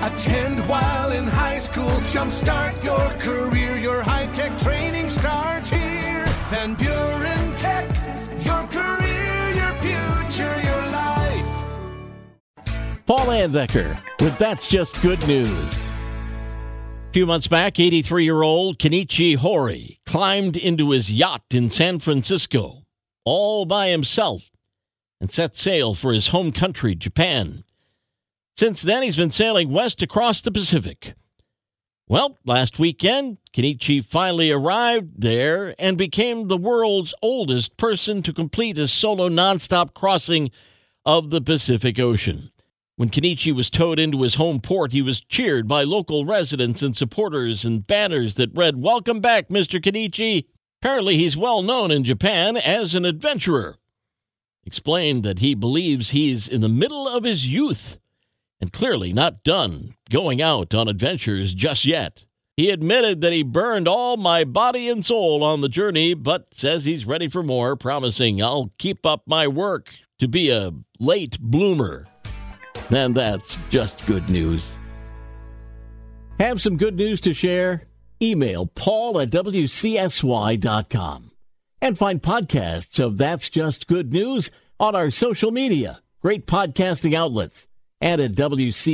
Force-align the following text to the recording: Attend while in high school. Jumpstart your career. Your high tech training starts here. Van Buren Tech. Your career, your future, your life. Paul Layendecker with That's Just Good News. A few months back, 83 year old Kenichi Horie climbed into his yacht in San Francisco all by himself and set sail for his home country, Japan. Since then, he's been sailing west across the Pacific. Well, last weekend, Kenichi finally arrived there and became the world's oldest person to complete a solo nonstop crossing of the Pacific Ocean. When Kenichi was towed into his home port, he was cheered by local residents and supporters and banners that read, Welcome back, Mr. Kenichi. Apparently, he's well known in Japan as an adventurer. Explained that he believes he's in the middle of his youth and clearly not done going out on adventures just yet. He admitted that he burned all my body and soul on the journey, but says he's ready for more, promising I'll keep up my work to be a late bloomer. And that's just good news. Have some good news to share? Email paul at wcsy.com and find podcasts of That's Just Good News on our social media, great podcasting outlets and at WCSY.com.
Attend 0.00 0.60
while 0.68 1.10
in 1.12 1.24
high 1.26 1.58
school. 1.58 1.90
Jumpstart 2.12 2.82
your 2.84 3.10
career. 3.18 3.76
Your 3.76 4.00
high 4.00 4.26
tech 4.26 4.56
training 4.58 5.10
starts 5.10 5.70
here. 5.70 6.24
Van 6.50 6.74
Buren 6.74 7.56
Tech. 7.56 7.84
Your 8.44 8.64
career, 8.68 9.50
your 9.54 9.72
future, 9.82 10.60
your 10.62 10.82
life. 10.92 11.46
Paul 13.06 13.26
Layendecker 13.26 13.98
with 14.20 14.38
That's 14.38 14.68
Just 14.68 15.00
Good 15.02 15.26
News. 15.26 15.74
A 15.74 17.12
few 17.12 17.26
months 17.26 17.48
back, 17.48 17.80
83 17.80 18.22
year 18.22 18.42
old 18.42 18.78
Kenichi 18.78 19.36
Horie 19.36 19.98
climbed 20.06 20.56
into 20.56 20.90
his 20.90 21.10
yacht 21.10 21.42
in 21.50 21.70
San 21.70 21.98
Francisco 21.98 22.84
all 23.24 23.66
by 23.66 23.88
himself 23.88 24.50
and 25.20 25.30
set 25.30 25.56
sail 25.56 25.94
for 25.94 26.12
his 26.12 26.28
home 26.28 26.52
country, 26.52 26.94
Japan. 26.94 27.64
Since 28.58 28.82
then, 28.82 29.04
he's 29.04 29.14
been 29.14 29.30
sailing 29.30 29.70
west 29.70 30.02
across 30.02 30.40
the 30.40 30.50
Pacific. 30.50 31.14
Well, 32.08 32.38
last 32.44 32.76
weekend, 32.76 33.38
Kenichi 33.52 34.04
finally 34.04 34.50
arrived 34.50 35.20
there 35.20 35.76
and 35.78 35.96
became 35.96 36.48
the 36.48 36.56
world's 36.56 37.14
oldest 37.22 37.76
person 37.76 38.20
to 38.24 38.32
complete 38.32 38.76
a 38.76 38.88
solo 38.88 39.28
nonstop 39.28 39.94
crossing 39.94 40.50
of 41.06 41.30
the 41.30 41.40
Pacific 41.40 42.00
Ocean. 42.00 42.50
When 42.96 43.10
Kenichi 43.10 43.54
was 43.54 43.70
towed 43.70 44.00
into 44.00 44.22
his 44.22 44.34
home 44.34 44.58
port, 44.58 44.90
he 44.90 45.02
was 45.02 45.20
cheered 45.20 45.68
by 45.68 45.84
local 45.84 46.24
residents 46.24 46.82
and 46.82 46.96
supporters 46.96 47.64
and 47.64 47.86
banners 47.86 48.34
that 48.34 48.56
read, 48.56 48.82
Welcome 48.82 49.20
back, 49.20 49.50
Mr. 49.50 49.80
Kenichi. 49.80 50.46
Apparently, 50.82 51.16
he's 51.16 51.36
well 51.36 51.62
known 51.62 51.92
in 51.92 52.02
Japan 52.02 52.56
as 52.56 52.96
an 52.96 53.04
adventurer. 53.04 53.76
Explained 54.64 55.22
that 55.22 55.38
he 55.38 55.54
believes 55.54 56.10
he's 56.10 56.48
in 56.48 56.60
the 56.60 56.68
middle 56.68 57.06
of 57.06 57.22
his 57.22 57.46
youth 57.46 57.98
and 58.60 58.72
clearly 58.72 59.12
not 59.12 59.44
done 59.44 59.94
going 60.10 60.42
out 60.42 60.74
on 60.74 60.88
adventures 60.88 61.54
just 61.54 61.84
yet. 61.84 62.24
He 62.56 62.70
admitted 62.70 63.20
that 63.20 63.32
he 63.32 63.44
burned 63.44 63.86
all 63.86 64.16
my 64.16 64.42
body 64.42 64.88
and 64.88 65.06
soul 65.06 65.44
on 65.44 65.60
the 65.60 65.68
journey, 65.68 66.14
but 66.14 66.48
says 66.52 66.84
he's 66.84 67.06
ready 67.06 67.28
for 67.28 67.44
more, 67.44 67.76
promising 67.76 68.42
I'll 68.42 68.72
keep 68.78 69.06
up 69.06 69.22
my 69.26 69.46
work 69.46 69.90
to 70.18 70.26
be 70.26 70.50
a 70.50 70.72
late 70.98 71.38
bloomer. 71.38 72.06
And 72.90 73.14
that's 73.14 73.58
just 73.70 74.06
good 74.06 74.28
news. 74.28 74.76
Have 76.40 76.60
some 76.60 76.76
good 76.76 76.96
news 76.96 77.20
to 77.20 77.32
share? 77.32 77.82
Email 78.20 78.66
paul 78.66 79.20
at 79.20 79.30
wcsy.com 79.30 81.30
and 81.80 81.96
find 81.96 82.20
podcasts 82.20 82.98
of 82.98 83.18
That's 83.18 83.48
Just 83.50 83.86
Good 83.86 84.12
News 84.12 84.50
on 84.80 84.96
our 84.96 85.12
social 85.12 85.52
media, 85.52 86.00
great 86.22 86.44
podcasting 86.44 87.14
outlets 87.14 87.67
and 88.00 88.20
at 88.20 88.32
WCSY.com. 88.32 88.90